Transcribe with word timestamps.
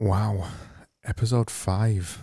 Wow, 0.00 0.48
episode 1.04 1.50
five. 1.50 2.22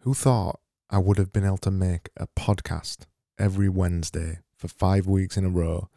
Who 0.00 0.14
thought 0.14 0.58
I 0.88 0.98
would 0.98 1.18
have 1.18 1.32
been 1.32 1.44
able 1.44 1.58
to 1.58 1.70
make 1.70 2.08
a 2.16 2.26
podcast 2.26 3.06
every 3.38 3.68
Wednesday 3.68 4.38
for 4.56 4.68
five 4.68 5.06
weeks 5.06 5.36
in 5.36 5.44
a 5.44 5.50
row 5.50 5.88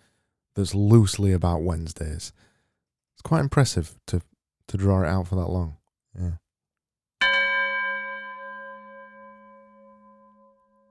that's 0.55 0.75
loosely 0.75 1.31
about 1.31 1.63
Wednesdays? 1.63 2.33
It's 3.13 3.21
quite 3.23 3.39
impressive 3.39 3.95
to, 4.07 4.21
to 4.67 4.77
draw 4.77 5.01
it 5.03 5.07
out 5.07 5.27
for 5.27 5.35
that 5.35 5.47
long. 5.47 5.77
Yeah. 6.13 6.31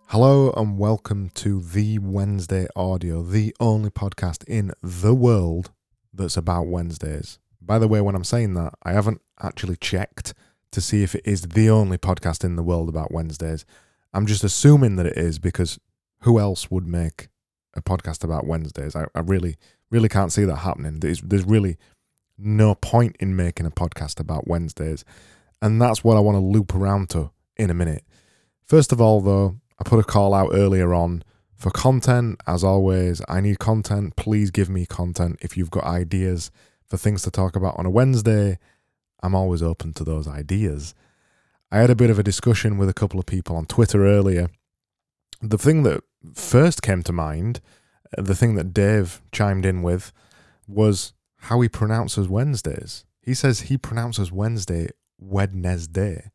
Hello 0.08 0.50
and 0.56 0.78
welcome 0.78 1.30
to 1.34 1.60
the 1.60 1.98
Wednesday 1.98 2.66
Audio, 2.74 3.22
the 3.22 3.54
only 3.60 3.90
podcast 3.90 4.44
in 4.48 4.72
the 4.82 5.14
world 5.14 5.70
that's 6.12 6.36
about 6.36 6.66
Wednesdays. 6.66 7.38
By 7.64 7.78
the 7.78 7.88
way, 7.88 8.00
when 8.00 8.14
I'm 8.14 8.24
saying 8.24 8.54
that, 8.54 8.74
I 8.82 8.92
haven't 8.92 9.20
actually 9.40 9.76
checked 9.76 10.34
to 10.72 10.80
see 10.80 11.02
if 11.02 11.14
it 11.14 11.22
is 11.24 11.42
the 11.42 11.70
only 11.70 11.98
podcast 11.98 12.44
in 12.44 12.56
the 12.56 12.62
world 12.62 12.88
about 12.88 13.12
Wednesdays. 13.12 13.64
I'm 14.12 14.26
just 14.26 14.42
assuming 14.42 14.96
that 14.96 15.06
it 15.06 15.16
is 15.16 15.38
because 15.38 15.78
who 16.22 16.38
else 16.38 16.70
would 16.70 16.86
make 16.86 17.28
a 17.74 17.82
podcast 17.82 18.24
about 18.24 18.46
Wednesdays? 18.46 18.96
I, 18.96 19.06
I 19.14 19.20
really, 19.20 19.56
really 19.90 20.08
can't 20.08 20.32
see 20.32 20.44
that 20.44 20.56
happening. 20.56 21.00
There's, 21.00 21.20
there's 21.20 21.44
really 21.44 21.76
no 22.36 22.74
point 22.74 23.16
in 23.20 23.36
making 23.36 23.66
a 23.66 23.70
podcast 23.70 24.18
about 24.18 24.48
Wednesdays. 24.48 25.04
And 25.60 25.80
that's 25.80 26.02
what 26.02 26.16
I 26.16 26.20
want 26.20 26.36
to 26.36 26.40
loop 26.40 26.74
around 26.74 27.10
to 27.10 27.30
in 27.56 27.70
a 27.70 27.74
minute. 27.74 28.04
First 28.66 28.92
of 28.92 29.00
all, 29.00 29.20
though, 29.20 29.60
I 29.78 29.84
put 29.84 30.00
a 30.00 30.04
call 30.04 30.34
out 30.34 30.50
earlier 30.52 30.92
on 30.92 31.22
for 31.54 31.70
content. 31.70 32.40
As 32.46 32.64
always, 32.64 33.22
I 33.28 33.40
need 33.40 33.58
content. 33.58 34.16
Please 34.16 34.50
give 34.50 34.68
me 34.68 34.86
content 34.86 35.38
if 35.42 35.56
you've 35.56 35.70
got 35.70 35.84
ideas 35.84 36.50
for 36.92 36.98
things 36.98 37.22
to 37.22 37.30
talk 37.30 37.56
about 37.56 37.78
on 37.78 37.86
a 37.86 37.90
Wednesday. 37.90 38.58
I'm 39.22 39.34
always 39.34 39.62
open 39.62 39.94
to 39.94 40.04
those 40.04 40.28
ideas. 40.28 40.94
I 41.70 41.78
had 41.78 41.88
a 41.88 41.94
bit 41.94 42.10
of 42.10 42.18
a 42.18 42.22
discussion 42.22 42.76
with 42.76 42.90
a 42.90 42.92
couple 42.92 43.18
of 43.18 43.24
people 43.24 43.56
on 43.56 43.64
Twitter 43.64 44.06
earlier. 44.06 44.50
The 45.40 45.56
thing 45.56 45.84
that 45.84 46.04
first 46.34 46.82
came 46.82 47.02
to 47.04 47.12
mind, 47.14 47.62
uh, 48.18 48.20
the 48.20 48.34
thing 48.34 48.56
that 48.56 48.74
Dave 48.74 49.22
chimed 49.32 49.64
in 49.64 49.80
with, 49.80 50.12
was 50.68 51.14
how 51.48 51.62
he 51.62 51.68
pronounces 51.70 52.28
Wednesdays. 52.28 53.06
He 53.22 53.32
says 53.32 53.60
he 53.60 53.78
pronounces 53.78 54.30
Wednesday 54.30 54.90
Wednesday. 55.18 56.30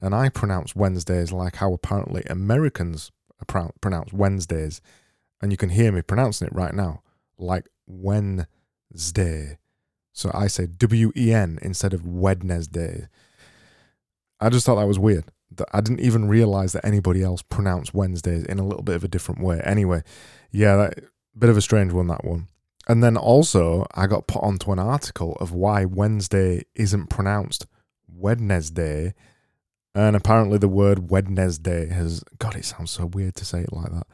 And 0.00 0.14
I 0.14 0.30
pronounce 0.30 0.74
Wednesdays 0.74 1.32
like 1.32 1.56
how 1.56 1.74
apparently 1.74 2.22
Americans 2.30 3.12
pronounce 3.46 4.10
Wednesdays. 4.10 4.80
And 5.42 5.52
you 5.52 5.58
can 5.58 5.68
hear 5.68 5.92
me 5.92 6.00
pronouncing 6.00 6.46
it 6.46 6.54
right 6.54 6.72
now, 6.72 7.02
like 7.36 7.68
Wednesday. 7.86 9.58
So 10.12 10.30
I 10.34 10.46
say 10.46 10.66
W 10.66 11.12
E 11.16 11.32
N 11.32 11.58
instead 11.62 11.94
of 11.94 12.06
Wednesday. 12.06 13.08
I 14.40 14.50
just 14.50 14.66
thought 14.66 14.76
that 14.76 14.88
was 14.88 14.98
weird. 14.98 15.24
That 15.52 15.68
I 15.72 15.80
didn't 15.80 16.00
even 16.00 16.28
realize 16.28 16.72
that 16.72 16.84
anybody 16.84 17.22
else 17.22 17.42
pronounced 17.42 17.94
Wednesdays 17.94 18.44
in 18.44 18.58
a 18.58 18.66
little 18.66 18.82
bit 18.82 18.96
of 18.96 19.04
a 19.04 19.08
different 19.08 19.42
way. 19.42 19.60
Anyway, 19.64 20.02
yeah, 20.50 20.76
that, 20.76 21.04
bit 21.38 21.50
of 21.50 21.56
a 21.56 21.62
strange 21.62 21.92
one 21.92 22.08
that 22.08 22.24
one. 22.24 22.48
And 22.88 23.02
then 23.02 23.16
also, 23.16 23.86
I 23.94 24.06
got 24.06 24.26
put 24.26 24.42
onto 24.42 24.72
an 24.72 24.78
article 24.78 25.36
of 25.40 25.52
why 25.52 25.84
Wednesday 25.84 26.64
isn't 26.74 27.08
pronounced 27.08 27.66
Wednesday. 28.08 29.14
And 29.94 30.16
apparently, 30.16 30.58
the 30.58 30.68
word 30.68 31.10
Wednesday 31.10 31.88
has. 31.88 32.24
God, 32.38 32.56
it 32.56 32.64
sounds 32.64 32.90
so 32.90 33.06
weird 33.06 33.34
to 33.36 33.44
say 33.44 33.60
it 33.60 33.72
like 33.72 33.92
that. 33.92 34.06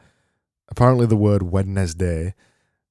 Apparently, 0.69 1.05
the 1.05 1.15
word 1.15 1.43
Wednesday 1.43 2.35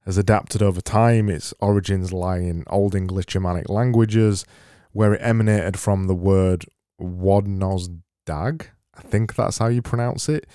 has 0.05 0.17
adapted 0.17 0.61
over 0.61 0.81
time. 0.81 1.29
Its 1.29 1.53
origins 1.59 2.11
lie 2.13 2.39
in 2.39 2.63
Old 2.67 2.95
English 2.95 3.27
Germanic 3.27 3.69
languages, 3.69 4.45
where 4.91 5.13
it 5.13 5.21
emanated 5.23 5.77
from 5.77 6.07
the 6.07 6.15
word 6.15 6.65
Wodnosdag. 6.99 8.67
I 8.95 9.01
think 9.01 9.35
that's 9.35 9.59
how 9.59 9.67
you 9.67 9.81
pronounce 9.81 10.27
it, 10.27 10.47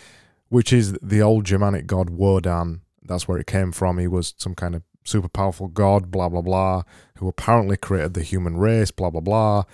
which 0.48 0.72
is 0.72 0.92
the 1.02 1.22
old 1.22 1.44
Germanic 1.44 1.86
god 1.86 2.10
Wodan. 2.10 2.80
That's 3.02 3.26
where 3.26 3.38
it 3.38 3.46
came 3.46 3.72
from. 3.72 3.98
He 3.98 4.08
was 4.08 4.34
some 4.38 4.54
kind 4.54 4.74
of 4.74 4.82
super 5.04 5.28
powerful 5.28 5.68
god, 5.68 6.10
blah, 6.10 6.28
blah, 6.28 6.42
blah, 6.42 6.82
who 7.18 7.28
apparently 7.28 7.76
created 7.76 8.14
the 8.14 8.22
human 8.22 8.56
race, 8.56 8.90
blah, 8.90 9.10
blah, 9.10 9.20
blah. 9.20 9.64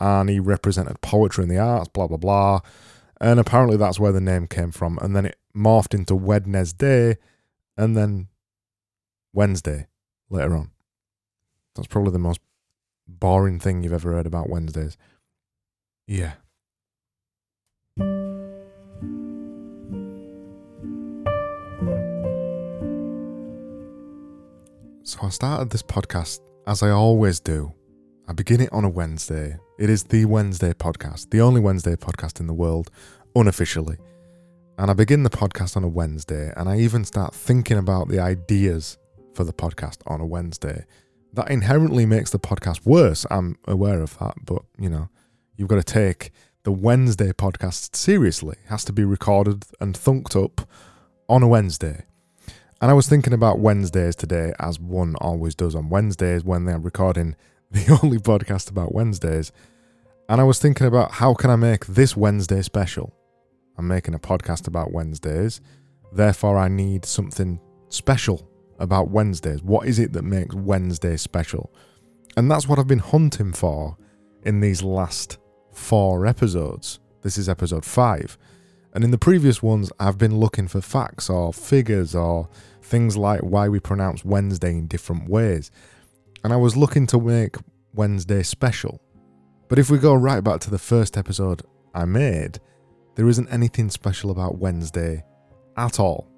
And 0.00 0.28
he 0.28 0.38
represented 0.38 1.00
poetry 1.00 1.44
and 1.44 1.50
the 1.50 1.58
arts, 1.58 1.88
blah, 1.88 2.06
blah, 2.06 2.16
blah. 2.16 2.60
And 3.20 3.40
apparently 3.40 3.76
that's 3.76 3.98
where 3.98 4.12
the 4.12 4.20
name 4.20 4.46
came 4.46 4.70
from. 4.70 4.98
And 5.02 5.14
then 5.14 5.26
it 5.26 5.36
morphed 5.56 5.92
into 5.92 6.14
Wednesday, 6.14 7.16
and 7.76 7.96
then 7.96 8.28
Wednesday 9.38 9.86
later 10.30 10.56
on. 10.56 10.72
That's 11.76 11.86
probably 11.86 12.10
the 12.10 12.18
most 12.18 12.40
boring 13.06 13.60
thing 13.60 13.84
you've 13.84 13.92
ever 13.92 14.10
heard 14.10 14.26
about 14.26 14.50
Wednesdays. 14.50 14.96
Yeah. 16.08 16.32
So 25.04 25.20
I 25.22 25.28
started 25.28 25.70
this 25.70 25.84
podcast 25.84 26.40
as 26.66 26.82
I 26.82 26.90
always 26.90 27.38
do. 27.38 27.72
I 28.26 28.32
begin 28.32 28.60
it 28.60 28.72
on 28.72 28.84
a 28.84 28.88
Wednesday. 28.88 29.56
It 29.78 29.88
is 29.88 30.02
the 30.02 30.24
Wednesday 30.24 30.72
podcast, 30.72 31.30
the 31.30 31.42
only 31.42 31.60
Wednesday 31.60 31.94
podcast 31.94 32.40
in 32.40 32.48
the 32.48 32.54
world, 32.54 32.90
unofficially. 33.36 33.98
And 34.78 34.90
I 34.90 34.94
begin 34.94 35.22
the 35.22 35.30
podcast 35.30 35.76
on 35.76 35.84
a 35.84 35.88
Wednesday, 35.88 36.52
and 36.56 36.68
I 36.68 36.80
even 36.80 37.04
start 37.04 37.36
thinking 37.36 37.78
about 37.78 38.08
the 38.08 38.18
ideas 38.18 38.98
for 39.38 39.44
the 39.44 39.52
podcast 39.52 39.98
on 40.04 40.20
a 40.20 40.26
Wednesday. 40.26 40.84
That 41.32 41.48
inherently 41.48 42.04
makes 42.06 42.30
the 42.30 42.40
podcast 42.40 42.84
worse. 42.84 43.24
I'm 43.30 43.56
aware 43.68 44.00
of 44.02 44.18
that, 44.18 44.34
but 44.44 44.62
you 44.76 44.90
know, 44.90 45.10
you've 45.56 45.68
got 45.68 45.76
to 45.76 45.84
take 45.84 46.32
the 46.64 46.72
Wednesday 46.72 47.30
podcast 47.30 47.94
seriously. 47.94 48.56
It 48.64 48.68
has 48.68 48.84
to 48.86 48.92
be 48.92 49.04
recorded 49.04 49.64
and 49.80 49.94
thunked 49.94 50.34
up 50.34 50.68
on 51.28 51.44
a 51.44 51.46
Wednesday. 51.46 52.06
And 52.80 52.90
I 52.90 52.94
was 52.94 53.08
thinking 53.08 53.32
about 53.32 53.60
Wednesdays 53.60 54.16
today, 54.16 54.54
as 54.58 54.80
one 54.80 55.14
always 55.20 55.54
does 55.54 55.76
on 55.76 55.88
Wednesdays 55.88 56.42
when 56.42 56.64
they're 56.64 56.80
recording 56.80 57.36
the 57.70 57.96
only 58.02 58.18
podcast 58.18 58.68
about 58.68 58.92
Wednesdays. 58.92 59.52
And 60.28 60.40
I 60.40 60.44
was 60.44 60.58
thinking 60.58 60.88
about 60.88 61.12
how 61.12 61.34
can 61.34 61.50
I 61.50 61.56
make 61.56 61.86
this 61.86 62.16
Wednesday 62.16 62.62
special? 62.62 63.14
I'm 63.76 63.86
making 63.86 64.14
a 64.14 64.18
podcast 64.18 64.66
about 64.66 64.90
Wednesdays. 64.90 65.60
Therefore, 66.10 66.58
I 66.58 66.66
need 66.66 67.04
something 67.04 67.60
special 67.88 68.48
about 68.78 69.10
Wednesdays. 69.10 69.62
What 69.62 69.86
is 69.86 69.98
it 69.98 70.12
that 70.12 70.24
makes 70.24 70.54
Wednesday 70.54 71.16
special? 71.16 71.72
And 72.36 72.50
that's 72.50 72.68
what 72.68 72.78
I've 72.78 72.86
been 72.86 72.98
hunting 72.98 73.52
for 73.52 73.96
in 74.42 74.60
these 74.60 74.82
last 74.82 75.38
four 75.72 76.26
episodes. 76.26 77.00
This 77.22 77.38
is 77.38 77.48
episode 77.48 77.84
five. 77.84 78.38
And 78.94 79.04
in 79.04 79.10
the 79.10 79.18
previous 79.18 79.62
ones, 79.62 79.92
I've 79.98 80.18
been 80.18 80.38
looking 80.38 80.68
for 80.68 80.80
facts 80.80 81.28
or 81.28 81.52
figures 81.52 82.14
or 82.14 82.48
things 82.82 83.16
like 83.16 83.40
why 83.40 83.68
we 83.68 83.80
pronounce 83.80 84.24
Wednesday 84.24 84.70
in 84.70 84.86
different 84.86 85.28
ways. 85.28 85.70
And 86.42 86.52
I 86.52 86.56
was 86.56 86.76
looking 86.76 87.06
to 87.08 87.20
make 87.20 87.56
Wednesday 87.92 88.42
special. 88.42 89.00
But 89.68 89.78
if 89.78 89.90
we 89.90 89.98
go 89.98 90.14
right 90.14 90.42
back 90.42 90.60
to 90.60 90.70
the 90.70 90.78
first 90.78 91.16
episode 91.16 91.62
I 91.94 92.04
made, 92.06 92.60
there 93.16 93.28
isn't 93.28 93.52
anything 93.52 93.90
special 93.90 94.30
about 94.30 94.58
Wednesday 94.58 95.24
at 95.76 96.00
all. 96.00 96.30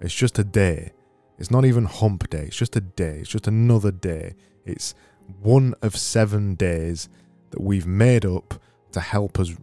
It's 0.00 0.14
just 0.14 0.38
a 0.38 0.44
day. 0.44 0.92
It's 1.38 1.50
not 1.50 1.64
even 1.64 1.84
hump 1.84 2.28
day, 2.30 2.44
it's 2.46 2.56
just 2.56 2.76
a 2.76 2.80
day, 2.80 3.18
it's 3.20 3.30
just 3.30 3.46
another 3.46 3.90
day. 3.90 4.34
It's 4.64 4.94
one 5.40 5.74
of 5.82 5.96
seven 5.96 6.54
days 6.54 7.08
that 7.50 7.60
we've 7.60 7.86
made 7.86 8.24
up 8.24 8.54
to 8.92 9.00
help 9.00 9.38
us 9.38 9.54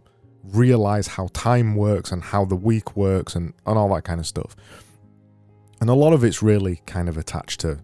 realize 0.44 1.06
how 1.06 1.28
time 1.32 1.76
works 1.76 2.12
and 2.12 2.22
how 2.22 2.44
the 2.44 2.56
week 2.56 2.96
works 2.96 3.34
and, 3.34 3.54
and 3.66 3.78
all 3.78 3.94
that 3.94 4.04
kind 4.04 4.20
of 4.20 4.26
stuff. 4.26 4.56
And 5.80 5.88
a 5.88 5.94
lot 5.94 6.12
of 6.12 6.24
it's 6.24 6.42
really 6.42 6.82
kind 6.86 7.08
of 7.08 7.16
attached 7.16 7.60
to 7.60 7.78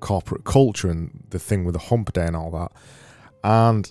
corporate 0.00 0.44
culture 0.44 0.90
and 0.90 1.24
the 1.30 1.38
thing 1.38 1.64
with 1.64 1.74
the 1.74 1.80
hump 1.80 2.12
day 2.12 2.26
and 2.26 2.36
all 2.36 2.50
that. 2.50 2.72
And 3.42 3.90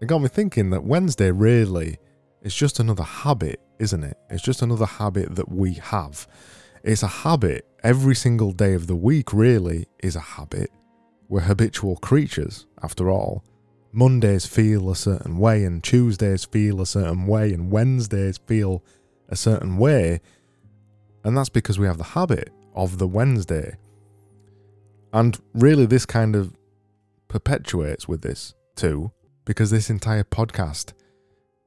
it 0.00 0.06
got 0.06 0.20
me 0.20 0.28
thinking 0.28 0.70
that 0.70 0.84
Wednesday 0.84 1.30
really 1.30 1.98
is 2.42 2.54
just 2.54 2.78
another 2.78 3.02
habit, 3.02 3.60
isn't 3.78 4.04
it? 4.04 4.16
It's 4.30 4.42
just 4.42 4.62
another 4.62 4.86
habit 4.86 5.34
that 5.36 5.50
we 5.50 5.74
have. 5.74 6.26
It's 6.88 7.02
a 7.02 7.06
habit. 7.06 7.66
Every 7.84 8.14
single 8.14 8.50
day 8.50 8.72
of 8.72 8.86
the 8.86 8.96
week, 8.96 9.34
really, 9.34 9.88
is 10.02 10.16
a 10.16 10.20
habit. 10.20 10.70
We're 11.28 11.42
habitual 11.42 11.96
creatures, 11.96 12.66
after 12.82 13.10
all. 13.10 13.44
Mondays 13.92 14.46
feel 14.46 14.88
a 14.88 14.96
certain 14.96 15.36
way, 15.36 15.64
and 15.64 15.84
Tuesdays 15.84 16.46
feel 16.46 16.80
a 16.80 16.86
certain 16.86 17.26
way, 17.26 17.52
and 17.52 17.70
Wednesdays 17.70 18.38
feel 18.38 18.82
a 19.28 19.36
certain 19.36 19.76
way. 19.76 20.22
And 21.24 21.36
that's 21.36 21.50
because 21.50 21.78
we 21.78 21.86
have 21.86 21.98
the 21.98 22.04
habit 22.04 22.48
of 22.74 22.96
the 22.96 23.06
Wednesday. 23.06 23.76
And 25.12 25.38
really, 25.52 25.84
this 25.84 26.06
kind 26.06 26.34
of 26.34 26.56
perpetuates 27.28 28.08
with 28.08 28.22
this 28.22 28.54
too, 28.76 29.12
because 29.44 29.70
this 29.70 29.90
entire 29.90 30.24
podcast 30.24 30.94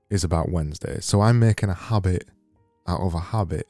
is 0.09 0.23
about 0.23 0.49
Wednesday. 0.49 0.99
So 0.99 1.21
I'm 1.21 1.37
making 1.37 1.69
a 1.69 1.75
habit 1.75 2.27
out 2.87 3.01
of 3.01 3.13
a 3.13 3.19
habit 3.19 3.67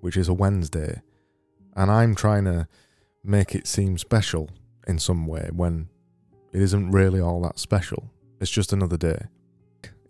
which 0.00 0.16
is 0.16 0.28
a 0.28 0.34
Wednesday, 0.34 1.02
and 1.74 1.90
I'm 1.90 2.14
trying 2.14 2.44
to 2.44 2.68
make 3.22 3.54
it 3.54 3.66
seem 3.66 3.98
special 3.98 4.50
in 4.86 4.98
some 4.98 5.26
way 5.26 5.50
when 5.52 5.88
it 6.52 6.60
isn't 6.62 6.90
really 6.90 7.20
all 7.20 7.40
that 7.42 7.58
special. 7.58 8.10
It's 8.40 8.50
just 8.50 8.72
another 8.72 8.96
day. 8.96 9.26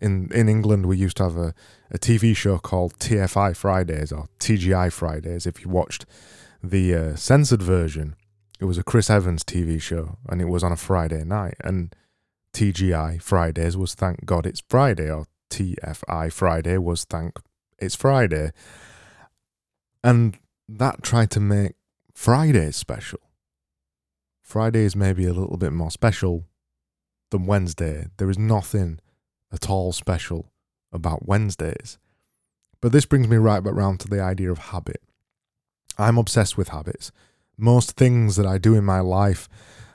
in 0.01 0.31
in 0.33 0.49
England 0.49 0.85
we 0.87 0.97
used 0.97 1.17
to 1.17 1.23
have 1.23 1.37
a, 1.37 1.53
a 1.91 1.99
TV 1.99 2.35
show 2.35 2.57
called 2.57 2.97
TFI 2.99 3.55
Fridays 3.55 4.11
or 4.11 4.27
TGI 4.39 4.91
Fridays. 4.91 5.45
If 5.45 5.63
you 5.63 5.69
watched 5.69 6.05
the 6.63 6.95
uh, 6.95 7.15
censored 7.15 7.61
version, 7.61 8.15
it 8.59 8.65
was 8.65 8.77
a 8.77 8.83
Chris 8.83 9.09
Evans 9.09 9.43
TV 9.43 9.81
show, 9.81 10.17
and 10.29 10.41
it 10.41 10.45
was 10.45 10.63
on 10.63 10.71
a 10.71 10.77
Friday 10.77 11.23
night. 11.23 11.55
And 11.63 11.95
TGI 12.53 13.21
Fridays 13.21 13.75
was 13.77 13.95
Thank 13.95 14.25
God 14.25 14.45
It's 14.45 14.61
Friday, 14.67 15.09
or 15.09 15.25
TFI 15.49 16.31
Friday 16.31 16.77
was 16.77 17.03
Thank 17.05 17.39
It's 17.79 17.95
Friday. 17.95 18.51
And 20.03 20.37
that 20.67 21.03
tried 21.03 21.31
to 21.31 21.39
make 21.39 21.73
Fridays 22.13 22.75
special. 22.75 23.19
Fridays 24.41 24.95
maybe 24.95 25.25
a 25.25 25.33
little 25.33 25.57
bit 25.57 25.73
more 25.73 25.91
special 25.91 26.45
than 27.29 27.45
Wednesday. 27.45 28.07
There 28.17 28.29
is 28.29 28.37
nothing 28.37 28.99
at 29.51 29.69
all 29.69 29.91
special 29.91 30.51
about 30.91 31.27
Wednesdays. 31.27 31.97
But 32.81 32.91
this 32.91 33.05
brings 33.05 33.27
me 33.27 33.37
right 33.37 33.63
back 33.63 33.73
round 33.73 33.99
to 34.01 34.07
the 34.07 34.21
idea 34.21 34.51
of 34.51 34.57
habit. 34.57 35.01
I'm 35.97 36.17
obsessed 36.17 36.57
with 36.57 36.69
habits. 36.69 37.11
Most 37.57 37.91
things 37.91 38.35
that 38.35 38.45
I 38.45 38.57
do 38.57 38.75
in 38.75 38.83
my 38.83 39.01
life, 39.01 39.47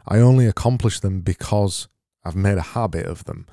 I 0.06 0.18
only 0.18 0.46
accomplish 0.46 1.00
them 1.00 1.20
because 1.20 1.88
I've 2.24 2.36
made 2.36 2.58
a 2.58 2.62
habit 2.62 3.06
of 3.06 3.24
them. 3.24 3.46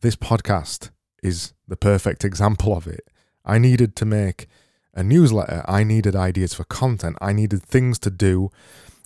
This 0.00 0.16
podcast 0.16 0.90
is 1.22 1.52
the 1.66 1.76
perfect 1.76 2.24
example 2.24 2.76
of 2.76 2.86
it. 2.86 3.08
I 3.44 3.58
needed 3.58 3.94
to 3.96 4.04
make 4.04 4.46
a 4.98 5.04
newsletter, 5.04 5.64
I 5.68 5.84
needed 5.84 6.16
ideas 6.16 6.54
for 6.54 6.64
content, 6.64 7.16
I 7.20 7.32
needed 7.32 7.62
things 7.62 8.00
to 8.00 8.10
do, 8.10 8.50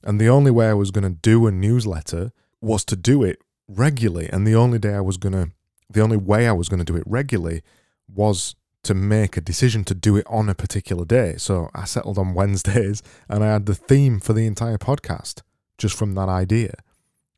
and 0.02 0.18
the 0.18 0.28
only 0.28 0.50
way 0.50 0.70
I 0.70 0.74
was 0.74 0.90
going 0.90 1.04
to 1.04 1.10
do 1.10 1.46
a 1.46 1.52
newsletter 1.52 2.32
was 2.62 2.82
to 2.86 2.96
do 2.96 3.22
it 3.22 3.38
regularly. 3.68 4.28
And 4.32 4.46
the 4.46 4.54
only 4.54 4.78
day 4.78 4.94
I 4.94 5.02
was 5.02 5.18
going 5.18 5.34
to, 5.34 5.50
the 5.90 6.00
only 6.00 6.16
way 6.16 6.48
I 6.48 6.52
was 6.52 6.70
going 6.70 6.78
to 6.78 6.92
do 6.92 6.96
it 6.96 7.04
regularly 7.04 7.62
was 8.08 8.56
to 8.84 8.94
make 8.94 9.36
a 9.36 9.42
decision 9.42 9.84
to 9.84 9.94
do 9.94 10.16
it 10.16 10.26
on 10.28 10.48
a 10.48 10.54
particular 10.54 11.04
day. 11.04 11.34
So 11.36 11.68
I 11.74 11.84
settled 11.84 12.18
on 12.18 12.32
Wednesdays 12.40 13.02
and 13.28 13.44
I 13.44 13.52
had 13.52 13.66
the 13.66 13.74
theme 13.74 14.18
for 14.18 14.32
the 14.32 14.46
entire 14.46 14.78
podcast 14.78 15.42
just 15.76 15.96
from 15.96 16.14
that 16.14 16.30
idea. 16.30 16.72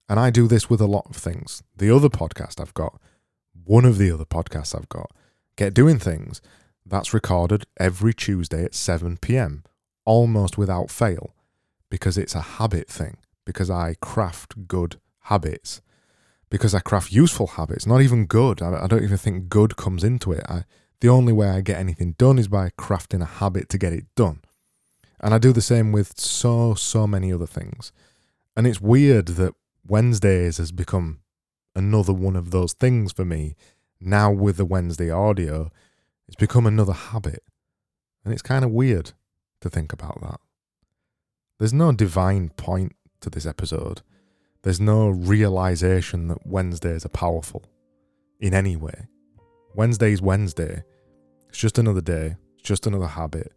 And 0.08 0.20
I 0.20 0.30
do 0.30 0.46
this 0.46 0.70
with 0.70 0.80
a 0.80 0.86
lot 0.86 1.06
of 1.10 1.16
things. 1.16 1.64
The 1.76 1.94
other 1.94 2.08
podcast 2.08 2.60
I've 2.60 2.74
got, 2.74 3.00
one 3.64 3.84
of 3.84 3.98
the 3.98 4.12
other 4.12 4.24
podcasts 4.24 4.76
I've 4.76 4.88
got, 4.88 5.10
Get 5.56 5.74
Doing 5.74 5.98
Things, 5.98 6.40
that's 6.86 7.14
recorded 7.14 7.64
every 7.78 8.14
Tuesday 8.14 8.64
at 8.64 8.74
7 8.74 9.18
p.m., 9.18 9.64
almost 10.04 10.58
without 10.58 10.90
fail, 10.90 11.34
because 11.90 12.18
it's 12.18 12.34
a 12.34 12.40
habit 12.40 12.88
thing, 12.88 13.16
because 13.44 13.70
I 13.70 13.96
craft 14.00 14.68
good 14.68 14.96
habits, 15.22 15.80
because 16.50 16.74
I 16.74 16.80
craft 16.80 17.12
useful 17.12 17.46
habits, 17.48 17.86
not 17.86 18.02
even 18.02 18.26
good. 18.26 18.62
I, 18.62 18.84
I 18.84 18.86
don't 18.86 19.02
even 19.02 19.16
think 19.16 19.48
good 19.48 19.76
comes 19.76 20.04
into 20.04 20.32
it. 20.32 20.44
I, 20.48 20.64
the 21.00 21.08
only 21.08 21.32
way 21.32 21.48
I 21.48 21.60
get 21.60 21.78
anything 21.78 22.12
done 22.18 22.38
is 22.38 22.48
by 22.48 22.70
crafting 22.70 23.22
a 23.22 23.26
habit 23.26 23.68
to 23.70 23.78
get 23.78 23.92
it 23.92 24.06
done. 24.14 24.40
And 25.20 25.32
I 25.32 25.38
do 25.38 25.52
the 25.52 25.62
same 25.62 25.90
with 25.90 26.18
so, 26.20 26.74
so 26.74 27.06
many 27.06 27.32
other 27.32 27.46
things. 27.46 27.92
And 28.56 28.66
it's 28.66 28.80
weird 28.80 29.28
that 29.28 29.54
Wednesdays 29.86 30.58
has 30.58 30.70
become 30.70 31.20
another 31.74 32.12
one 32.12 32.36
of 32.36 32.50
those 32.50 32.72
things 32.72 33.12
for 33.12 33.24
me. 33.24 33.56
Now, 34.00 34.30
with 34.30 34.56
the 34.56 34.64
Wednesday 34.64 35.10
audio, 35.10 35.70
it's 36.26 36.36
become 36.36 36.66
another 36.66 36.92
habit. 36.92 37.42
And 38.24 38.32
it's 38.32 38.42
kind 38.42 38.64
of 38.64 38.70
weird 38.70 39.12
to 39.60 39.68
think 39.68 39.92
about 39.92 40.20
that. 40.22 40.40
There's 41.58 41.72
no 41.72 41.92
divine 41.92 42.50
point 42.50 42.94
to 43.20 43.30
this 43.30 43.46
episode. 43.46 44.02
There's 44.62 44.80
no 44.80 45.08
realization 45.08 46.28
that 46.28 46.46
Wednesdays 46.46 47.04
are 47.04 47.10
powerful 47.10 47.64
in 48.40 48.54
any 48.54 48.76
way. 48.76 49.08
Wednesday's 49.74 50.22
Wednesday. 50.22 50.82
It's 51.48 51.58
just 51.58 51.78
another 51.78 52.00
day. 52.00 52.36
It's 52.54 52.68
just 52.68 52.86
another 52.86 53.06
habit. 53.06 53.52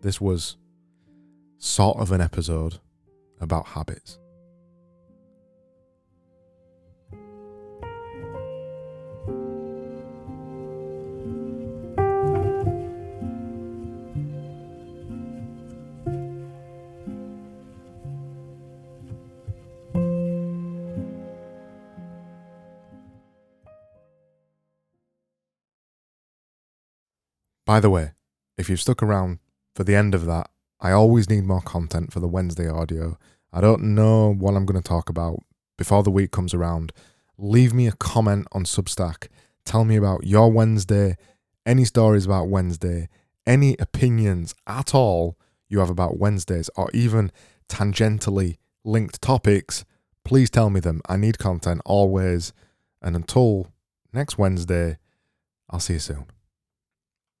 This 0.00 0.20
was 0.20 0.56
sort 1.58 1.98
of 1.98 2.12
an 2.12 2.20
episode 2.20 2.78
about 3.40 3.66
habits. 3.66 4.18
By 27.66 27.80
the 27.80 27.90
way, 27.90 28.12
if 28.58 28.68
you've 28.68 28.80
stuck 28.80 29.02
around 29.02 29.38
for 29.74 29.84
the 29.84 29.94
end 29.94 30.14
of 30.14 30.26
that, 30.26 30.50
I 30.80 30.92
always 30.92 31.30
need 31.30 31.44
more 31.44 31.62
content 31.62 32.12
for 32.12 32.20
the 32.20 32.28
Wednesday 32.28 32.68
audio. 32.68 33.18
I 33.52 33.60
don't 33.60 33.94
know 33.94 34.34
what 34.34 34.54
I'm 34.54 34.66
going 34.66 34.80
to 34.80 34.86
talk 34.86 35.08
about 35.08 35.38
before 35.78 36.02
the 36.02 36.10
week 36.10 36.30
comes 36.30 36.52
around. 36.52 36.92
Leave 37.38 37.72
me 37.72 37.86
a 37.86 37.92
comment 37.92 38.46
on 38.52 38.64
Substack. 38.64 39.28
Tell 39.64 39.84
me 39.84 39.96
about 39.96 40.26
your 40.26 40.52
Wednesday, 40.52 41.16
any 41.64 41.84
stories 41.84 42.26
about 42.26 42.48
Wednesday, 42.48 43.08
any 43.46 43.76
opinions 43.78 44.54
at 44.66 44.94
all 44.94 45.38
you 45.68 45.78
have 45.78 45.90
about 45.90 46.18
Wednesdays, 46.18 46.68
or 46.76 46.90
even 46.92 47.32
tangentially 47.68 48.58
linked 48.84 49.22
topics. 49.22 49.84
Please 50.24 50.50
tell 50.50 50.68
me 50.68 50.80
them. 50.80 51.00
I 51.08 51.16
need 51.16 51.38
content 51.38 51.80
always. 51.86 52.52
And 53.00 53.16
until 53.16 53.68
next 54.12 54.36
Wednesday, 54.36 54.98
I'll 55.70 55.80
see 55.80 55.94
you 55.94 55.98
soon. 55.98 56.33